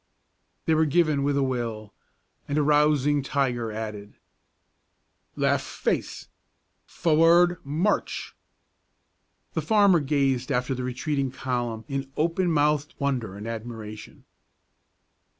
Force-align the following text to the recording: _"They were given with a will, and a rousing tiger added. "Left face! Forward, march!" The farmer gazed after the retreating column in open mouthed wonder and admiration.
_"They 0.65 0.73
were 0.73 0.87
given 0.87 1.21
with 1.21 1.37
a 1.37 1.43
will, 1.43 1.93
and 2.47 2.57
a 2.57 2.63
rousing 2.63 3.21
tiger 3.21 3.71
added. 3.71 4.15
"Left 5.35 5.63
face! 5.63 6.27
Forward, 6.87 7.59
march!" 7.63 8.35
The 9.53 9.61
farmer 9.61 9.99
gazed 9.99 10.51
after 10.51 10.73
the 10.73 10.83
retreating 10.83 11.29
column 11.29 11.85
in 11.87 12.11
open 12.17 12.51
mouthed 12.51 12.95
wonder 12.97 13.35
and 13.37 13.47
admiration. 13.47 14.25